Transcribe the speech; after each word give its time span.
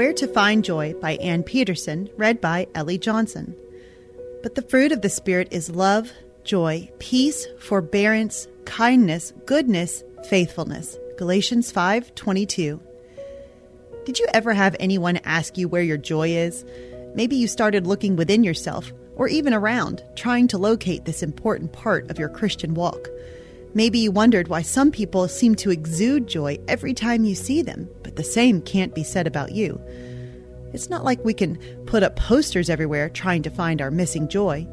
Where 0.00 0.14
to 0.14 0.26
Find 0.28 0.64
Joy 0.64 0.94
by 0.94 1.16
Ann 1.16 1.42
Peterson, 1.42 2.08
read 2.16 2.40
by 2.40 2.68
Ellie 2.74 2.96
Johnson. 2.96 3.54
But 4.42 4.54
the 4.54 4.62
fruit 4.62 4.92
of 4.92 5.02
the 5.02 5.10
Spirit 5.10 5.48
is 5.50 5.68
love, 5.68 6.10
joy, 6.42 6.90
peace, 7.00 7.46
forbearance, 7.58 8.48
kindness, 8.64 9.34
goodness, 9.44 10.02
faithfulness. 10.30 10.96
Galatians 11.18 11.70
5:22. 11.70 12.80
Did 14.06 14.18
you 14.18 14.26
ever 14.32 14.54
have 14.54 14.74
anyone 14.80 15.20
ask 15.24 15.58
you 15.58 15.68
where 15.68 15.82
your 15.82 15.98
joy 15.98 16.30
is? 16.30 16.64
Maybe 17.14 17.36
you 17.36 17.46
started 17.46 17.86
looking 17.86 18.16
within 18.16 18.42
yourself 18.42 18.94
or 19.16 19.28
even 19.28 19.52
around, 19.52 20.02
trying 20.16 20.48
to 20.48 20.56
locate 20.56 21.04
this 21.04 21.22
important 21.22 21.72
part 21.72 22.10
of 22.10 22.18
your 22.18 22.30
Christian 22.30 22.72
walk. 22.72 23.10
Maybe 23.72 24.00
you 24.00 24.10
wondered 24.10 24.48
why 24.48 24.62
some 24.62 24.90
people 24.90 25.28
seem 25.28 25.54
to 25.56 25.70
exude 25.70 26.26
joy 26.26 26.58
every 26.66 26.92
time 26.92 27.24
you 27.24 27.34
see 27.36 27.62
them, 27.62 27.88
but 28.02 28.16
the 28.16 28.24
same 28.24 28.62
can't 28.62 28.94
be 28.94 29.04
said 29.04 29.26
about 29.28 29.52
you. 29.52 29.80
It's 30.72 30.90
not 30.90 31.04
like 31.04 31.24
we 31.24 31.34
can 31.34 31.56
put 31.86 32.02
up 32.02 32.16
posters 32.16 32.68
everywhere 32.68 33.08
trying 33.08 33.42
to 33.42 33.50
find 33.50 33.80
our 33.80 33.90
missing 33.90 34.28
joy. 34.28 34.66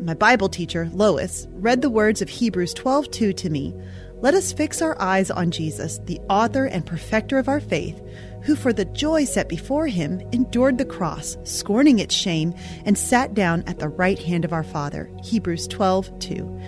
My 0.00 0.14
Bible 0.14 0.48
teacher, 0.48 0.88
Lois, 0.92 1.46
read 1.52 1.82
the 1.82 1.90
words 1.90 2.22
of 2.22 2.28
Hebrews 2.28 2.72
12:2 2.74 3.32
to 3.36 3.50
me. 3.50 3.74
Let 4.20 4.34
us 4.34 4.52
fix 4.52 4.80
our 4.80 5.00
eyes 5.00 5.30
on 5.30 5.50
Jesus, 5.50 5.98
the 6.04 6.20
author 6.28 6.66
and 6.66 6.86
perfecter 6.86 7.38
of 7.38 7.48
our 7.48 7.60
faith, 7.60 8.00
who 8.42 8.54
for 8.54 8.72
the 8.72 8.84
joy 8.86 9.24
set 9.24 9.48
before 9.48 9.86
him 9.86 10.22
endured 10.32 10.78
the 10.78 10.84
cross, 10.84 11.36
scorning 11.44 11.98
its 11.98 12.14
shame, 12.14 12.54
and 12.84 12.96
sat 12.96 13.34
down 13.34 13.64
at 13.66 13.78
the 13.78 13.88
right 13.88 14.18
hand 14.18 14.44
of 14.44 14.52
our 14.52 14.64
Father. 14.64 15.10
Hebrews 15.22 15.68
12:2. 15.68 16.60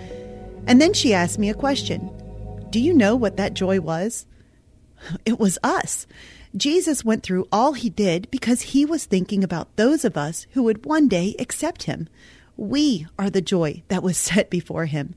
And 0.67 0.79
then 0.79 0.93
she 0.93 1.13
asked 1.13 1.39
me 1.39 1.49
a 1.49 1.53
question. 1.53 2.09
Do 2.69 2.79
you 2.79 2.93
know 2.93 3.15
what 3.15 3.37
that 3.37 3.53
joy 3.53 3.79
was? 3.79 4.25
It 5.25 5.37
was 5.37 5.59
us. 5.63 6.07
Jesus 6.55 7.03
went 7.03 7.23
through 7.23 7.47
all 7.51 7.73
he 7.73 7.89
did 7.89 8.29
because 8.31 8.61
he 8.61 8.85
was 8.85 9.05
thinking 9.05 9.43
about 9.43 9.75
those 9.75 10.05
of 10.05 10.15
us 10.15 10.47
who 10.51 10.63
would 10.63 10.85
one 10.85 11.07
day 11.07 11.35
accept 11.39 11.83
him. 11.83 12.07
We 12.55 13.07
are 13.19 13.29
the 13.29 13.41
joy 13.41 13.83
that 13.89 14.03
was 14.03 14.17
set 14.29 14.49
before 14.49 14.85
him. 14.85 15.15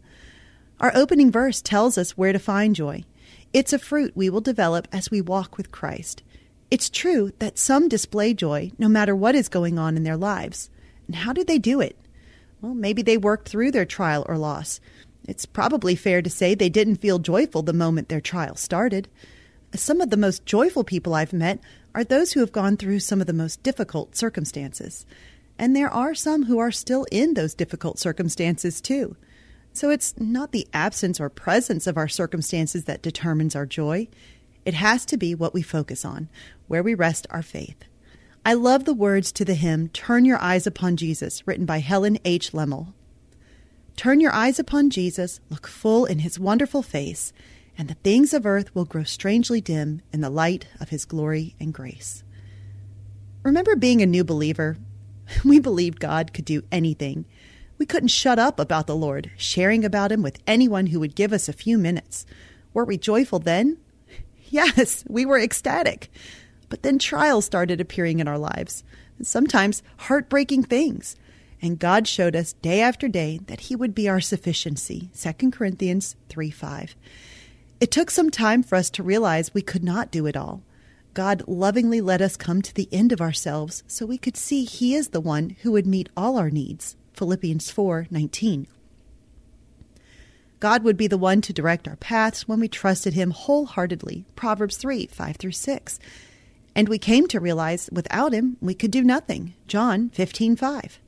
Our 0.81 0.93
opening 0.95 1.31
verse 1.31 1.63
tells 1.63 1.97
us 1.97 2.17
where 2.17 2.33
to 2.33 2.39
find 2.39 2.75
joy. 2.75 3.05
It's 3.53 3.73
a 3.73 3.79
fruit 3.79 4.13
we 4.15 4.29
will 4.29 4.41
develop 4.41 4.89
as 4.92 5.11
we 5.11 5.20
walk 5.20 5.57
with 5.57 5.70
Christ. 5.70 6.23
It's 6.70 6.91
true 6.91 7.33
that 7.39 7.59
some 7.59 7.89
display 7.89 8.35
joy 8.35 8.73
no 8.79 8.89
matter 8.89 9.15
what 9.15 9.35
is 9.35 9.48
going 9.48 9.79
on 9.79 9.97
in 9.97 10.03
their 10.03 10.17
lives. 10.17 10.69
And 11.07 11.17
how 11.17 11.33
did 11.33 11.47
they 11.47 11.59
do 11.59 11.81
it? 11.81 11.97
Well, 12.61 12.75
maybe 12.75 13.03
they 13.03 13.17
worked 13.17 13.48
through 13.48 13.70
their 13.70 13.85
trial 13.85 14.25
or 14.29 14.37
loss. 14.37 14.81
It's 15.27 15.47
probably 15.47 15.97
fair 15.97 16.23
to 16.23 16.31
say 16.31 16.55
they 16.55 16.69
didn't 16.69 16.97
feel 16.97 17.19
joyful 17.19 17.63
the 17.63 17.73
moment 17.73 18.09
their 18.09 18.21
trial 18.21 18.57
started. 18.57 19.09
Some 19.75 20.01
of 20.01 20.11
the 20.11 20.17
most 20.17 20.47
joyful 20.47 20.85
people 20.85 21.15
I've 21.15 21.33
met 21.33 21.59
are 21.95 22.05
those 22.05 22.33
who 22.33 22.41
have 22.41 22.53
gone 22.53 22.77
through 22.77 23.01
some 23.01 23.21
of 23.21 23.27
the 23.27 23.33
most 23.33 23.63
difficult 23.63 24.17
circumstances. 24.17 25.05
And 25.59 25.75
there 25.75 25.91
are 25.91 26.15
some 26.15 26.45
who 26.45 26.59
are 26.59 26.71
still 26.71 27.07
in 27.11 27.35
those 27.35 27.55
difficult 27.55 27.99
circumstances 27.99 28.81
too. 28.81 29.17
So 29.73 29.91
it's 29.91 30.15
not 30.19 30.53
the 30.53 30.69
absence 30.73 31.21
or 31.21 31.29
presence 31.29 31.87
of 31.87 31.97
our 31.97 32.09
circumstances 32.09 32.85
that 32.85 33.03
determines 33.03 33.57
our 33.57 33.67
joy. 33.67 34.09
It 34.65 34.75
has 34.75 35.05
to 35.07 35.17
be 35.17 35.35
what 35.35 35.55
we 35.55 35.63
focus 35.63 36.05
on, 36.05 36.29
where 36.67 36.83
we 36.83 36.95
rest 36.95 37.27
our 37.31 37.43
faith. 37.43 37.77
I 38.45 38.55
love 38.55 38.85
the 38.85 38.95
words 38.95 39.33
to 39.33 39.45
the 39.45 39.55
hymn 39.55 39.89
Turn 39.89 40.25
Your 40.25 40.41
Eyes 40.41 40.67
Upon 40.67 40.97
Jesus, 40.97 41.47
written 41.47 41.67
by 41.67 41.81
Helen 41.81 42.19
H. 42.25 42.53
Lemmel. 42.53 42.95
Turn 43.97 44.20
your 44.20 44.33
eyes 44.34 44.58
upon 44.58 44.91
Jesus, 44.91 45.41
look 45.48 45.66
full 45.66 46.05
in 46.05 46.19
his 46.19 46.39
wonderful 46.39 46.83
face, 46.83 47.33
and 47.78 47.89
the 47.89 47.94
things 47.94 48.34
of 48.34 48.44
earth 48.44 48.75
will 48.75 48.84
grow 48.84 49.05
strangely 49.05 49.62
dim 49.62 50.02
in 50.12 50.20
the 50.20 50.28
light 50.28 50.66
of 50.78 50.91
his 50.91 51.06
glory 51.06 51.56
and 51.58 51.72
grace. 51.72 52.22
Remember 53.42 53.74
being 53.74 54.02
a 54.02 54.06
new 54.06 54.23
believer? 54.24 54.77
We 55.45 55.58
believed 55.58 55.98
God 55.98 56.33
could 56.33 56.45
do 56.45 56.62
anything. 56.70 57.24
We 57.79 57.86
couldn't 57.86 58.08
shut 58.08 58.39
up 58.39 58.61
about 58.61 58.86
the 58.86 58.95
Lord, 58.95 59.30
sharing 59.36 59.85
about 59.85 60.12
him 60.12 60.23
with 60.23 60.39
anyone 60.46 60.86
who 60.86 61.01
would 61.01 61.17
give 61.17 61.33
us 61.33 61.48
a 61.48 61.52
few 61.52 61.79
minutes. 61.79 62.27
Were 62.73 62.85
we 62.85 62.98
joyful 62.98 63.39
then? 63.39 63.79
Yes, 64.48 65.02
we 65.08 65.27
were 65.27 65.40
ecstatic. 65.40 66.08
But 66.68 66.85
then 66.85 67.01
trials 67.01 67.45
started 67.45 67.80
appearing 67.80 68.20
in 68.20 68.29
our 68.29 68.39
lives, 68.39 68.85
and 69.18 69.27
sometimes 69.27 69.83
heartbreaking 69.96 70.62
things. 70.62 71.17
And 71.67 71.81
God 71.81 72.07
showed 72.07 72.37
us 72.37 72.53
day 72.53 72.81
after 72.81 73.09
day 73.09 73.41
that 73.47 73.63
He 73.63 73.75
would 73.75 73.93
be 73.93 74.09
our 74.09 74.21
sufficiency. 74.21 75.11
2 75.21 75.51
Corinthians 75.51 76.15
3 76.29 76.49
5. 76.49 76.95
It 77.81 77.91
took 77.91 78.09
some 78.09 78.31
time 78.31 78.63
for 78.63 78.77
us 78.77 78.89
to 78.91 79.03
realize 79.03 79.53
we 79.53 79.63
could 79.63 79.83
not 79.83 80.13
do 80.13 80.27
it 80.27 80.37
all. 80.37 80.63
God 81.13 81.43
lovingly 81.49 82.01
let 82.01 82.23
us 82.23 82.37
come 82.37 82.63
to 82.63 82.73
the 82.73 82.89
end 82.93 83.11
of 83.11 83.21
ourselves 83.21 83.83
so 83.89 84.07
we 84.07 84.17
could 84.17 84.37
see 84.37 84.63
He 84.63 84.95
is 84.95 85.09
the 85.09 85.21
one 85.21 85.57
who 85.63 85.73
would 85.73 85.89
meet 85.89 86.09
all 86.17 86.39
our 86.39 86.51
needs. 86.51 86.95
Philippians 87.15 87.69
4:19. 87.73 88.69
God 90.61 90.85
would 90.85 90.97
be 90.97 91.09
the 91.09 91.19
one 91.19 91.41
to 91.41 91.53
direct 91.53 91.89
our 91.89 91.97
paths 91.97 92.47
when 92.47 92.61
we 92.61 92.69
trusted 92.69 93.15
Him 93.15 93.33
wholeheartedly. 93.33 94.25
Proverbs 94.37 94.77
3 94.77 95.07
5 95.07 95.35
through 95.35 95.51
6. 95.51 95.98
And 96.77 96.89
we 96.89 96.98
came 96.98 97.27
to 97.27 97.41
realize 97.41 97.91
without 97.91 98.33
Him 98.33 98.57
we 98.61 98.73
could 98.73 98.93
do 98.93 99.03
nothing. 99.03 99.55
John 99.67 100.11
15 100.11 100.55
5. 100.55 101.01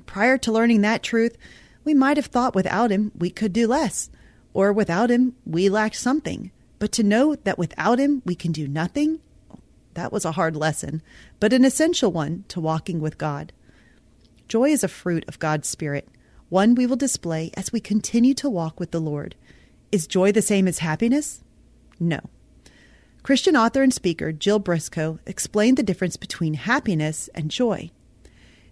Prior 0.00 0.38
to 0.38 0.52
learning 0.52 0.80
that 0.82 1.02
truth, 1.02 1.36
we 1.84 1.94
might 1.94 2.16
have 2.16 2.26
thought 2.26 2.54
without 2.54 2.90
Him 2.90 3.12
we 3.16 3.30
could 3.30 3.52
do 3.52 3.66
less 3.66 4.10
or 4.52 4.72
without 4.72 5.10
him, 5.10 5.34
we 5.46 5.68
lacked 5.68 5.96
something. 5.96 6.50
But 6.78 6.92
to 6.92 7.02
know 7.02 7.34
that 7.36 7.58
without 7.58 7.98
him, 7.98 8.22
we 8.24 8.34
can 8.34 8.52
do 8.52 8.66
nothing, 8.66 9.20
that 9.94 10.12
was 10.12 10.24
a 10.24 10.32
hard 10.32 10.56
lesson, 10.56 11.02
but 11.38 11.52
an 11.52 11.64
essential 11.64 12.10
one 12.10 12.44
to 12.48 12.60
walking 12.60 13.00
with 13.00 13.18
God. 13.18 13.52
Joy 14.48 14.70
is 14.70 14.82
a 14.82 14.88
fruit 14.88 15.24
of 15.28 15.38
God's 15.38 15.68
Spirit, 15.68 16.08
one 16.48 16.74
we 16.74 16.86
will 16.86 16.96
display 16.96 17.50
as 17.54 17.72
we 17.72 17.80
continue 17.80 18.34
to 18.34 18.50
walk 18.50 18.80
with 18.80 18.90
the 18.90 19.00
Lord. 19.00 19.34
Is 19.92 20.06
joy 20.06 20.32
the 20.32 20.42
same 20.42 20.66
as 20.66 20.78
happiness? 20.78 21.42
No. 21.98 22.20
Christian 23.22 23.56
author 23.56 23.82
and 23.82 23.92
speaker 23.92 24.32
Jill 24.32 24.58
Briscoe 24.58 25.18
explained 25.26 25.76
the 25.76 25.82
difference 25.82 26.16
between 26.16 26.54
happiness 26.54 27.28
and 27.34 27.50
joy. 27.50 27.90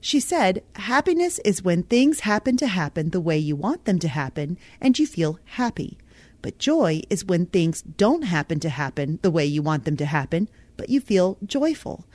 She 0.00 0.20
said, 0.20 0.62
Happiness 0.76 1.40
is 1.40 1.62
when 1.62 1.82
things 1.82 2.20
happen 2.20 2.56
to 2.58 2.66
happen 2.66 3.10
the 3.10 3.20
way 3.20 3.38
you 3.38 3.56
want 3.56 3.84
them 3.84 3.98
to 4.00 4.08
happen 4.08 4.58
and 4.80 4.98
you 4.98 5.06
feel 5.06 5.38
happy. 5.44 5.98
But 6.40 6.58
joy 6.58 7.02
is 7.10 7.24
when 7.24 7.46
things 7.46 7.82
don't 7.82 8.22
happen 8.22 8.60
to 8.60 8.68
happen 8.68 9.18
the 9.22 9.30
way 9.30 9.44
you 9.44 9.60
want 9.60 9.84
them 9.84 9.96
to 9.96 10.06
happen, 10.06 10.48
but 10.76 10.88
you 10.88 11.00
feel 11.00 11.36
joyful. 11.44 12.06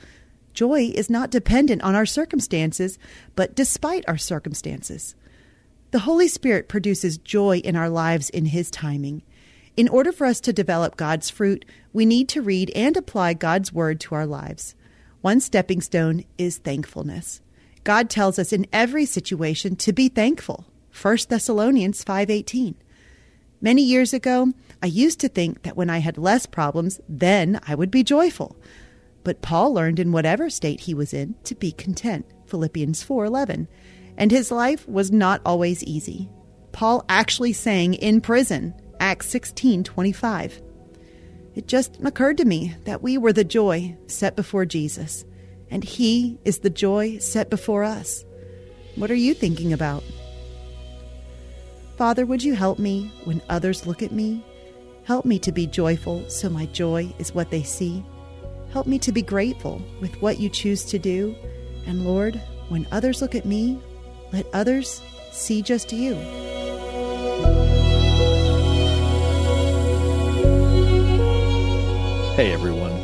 Joy 0.54 0.92
is 0.94 1.10
not 1.10 1.30
dependent 1.30 1.82
on 1.82 1.94
our 1.94 2.06
circumstances, 2.06 2.98
but 3.34 3.54
despite 3.54 4.04
our 4.08 4.16
circumstances. 4.16 5.14
The 5.90 6.00
Holy 6.00 6.28
Spirit 6.28 6.68
produces 6.68 7.18
joy 7.18 7.58
in 7.58 7.76
our 7.76 7.90
lives 7.90 8.30
in 8.30 8.46
His 8.46 8.70
timing. 8.70 9.22
In 9.76 9.88
order 9.88 10.12
for 10.12 10.26
us 10.26 10.40
to 10.40 10.52
develop 10.52 10.96
God's 10.96 11.28
fruit, 11.28 11.64
we 11.92 12.06
need 12.06 12.28
to 12.30 12.42
read 12.42 12.70
and 12.74 12.96
apply 12.96 13.34
God's 13.34 13.72
Word 13.72 14.00
to 14.00 14.14
our 14.14 14.26
lives. 14.26 14.74
One 15.20 15.40
stepping 15.40 15.80
stone 15.80 16.24
is 16.38 16.58
thankfulness. 16.58 17.40
God 17.84 18.08
tells 18.08 18.38
us 18.38 18.52
in 18.52 18.66
every 18.72 19.04
situation 19.04 19.76
to 19.76 19.92
be 19.92 20.08
thankful. 20.08 20.64
1 20.90 21.28
Thessalonians 21.28 22.02
5:18. 22.02 22.76
Many 23.60 23.82
years 23.82 24.14
ago, 24.14 24.52
I 24.82 24.86
used 24.86 25.20
to 25.20 25.28
think 25.28 25.62
that 25.62 25.76
when 25.76 25.90
I 25.90 25.98
had 25.98 26.16
less 26.16 26.46
problems, 26.46 27.00
then 27.08 27.60
I 27.66 27.74
would 27.74 27.90
be 27.90 28.02
joyful. 28.02 28.56
But 29.22 29.42
Paul 29.42 29.72
learned 29.74 29.98
in 29.98 30.12
whatever 30.12 30.48
state 30.48 30.80
he 30.80 30.94
was 30.94 31.12
in 31.12 31.34
to 31.44 31.54
be 31.54 31.72
content. 31.72 32.24
Philippians 32.46 33.02
4:11. 33.02 33.68
And 34.16 34.30
his 34.30 34.50
life 34.50 34.88
was 34.88 35.12
not 35.12 35.42
always 35.44 35.84
easy. 35.84 36.30
Paul 36.72 37.04
actually 37.08 37.52
sang 37.52 37.94
in 37.94 38.22
prison. 38.22 38.74
Acts 38.98 39.26
16:25. 39.28 40.62
It 41.54 41.68
just 41.68 41.98
occurred 42.02 42.38
to 42.38 42.44
me 42.44 42.76
that 42.84 43.02
we 43.02 43.18
were 43.18 43.32
the 43.32 43.44
joy 43.44 43.96
set 44.06 44.36
before 44.36 44.64
Jesus 44.64 45.24
and 45.74 45.82
He 45.82 46.38
is 46.44 46.60
the 46.60 46.70
joy 46.70 47.18
set 47.18 47.50
before 47.50 47.82
us. 47.82 48.24
What 48.94 49.10
are 49.10 49.16
you 49.16 49.34
thinking 49.34 49.72
about? 49.72 50.04
Father, 51.98 52.24
would 52.24 52.44
you 52.44 52.54
help 52.54 52.78
me 52.78 53.10
when 53.24 53.42
others 53.48 53.84
look 53.84 54.00
at 54.00 54.12
me? 54.12 54.44
Help 55.02 55.24
me 55.24 55.36
to 55.40 55.50
be 55.50 55.66
joyful 55.66 56.30
so 56.30 56.48
my 56.48 56.66
joy 56.66 57.12
is 57.18 57.34
what 57.34 57.50
they 57.50 57.64
see. 57.64 58.04
Help 58.72 58.86
me 58.86 59.00
to 59.00 59.10
be 59.10 59.20
grateful 59.20 59.82
with 60.00 60.14
what 60.22 60.38
you 60.38 60.48
choose 60.48 60.84
to 60.84 60.98
do. 60.98 61.34
And 61.86 62.06
Lord, 62.06 62.40
when 62.68 62.86
others 62.92 63.20
look 63.20 63.34
at 63.34 63.44
me, 63.44 63.80
let 64.32 64.46
others 64.54 65.02
see 65.32 65.60
just 65.60 65.92
you. 65.92 66.14
Hey 72.36 72.52
everyone. 72.52 73.03